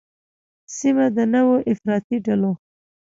[0.77, 2.51] سیمه د نوو افراطي ډلو